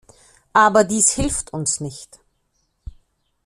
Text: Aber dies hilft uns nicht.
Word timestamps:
Aber 0.55 0.83
dies 0.83 1.11
hilft 1.11 1.53
uns 1.53 1.79
nicht. 1.79 2.21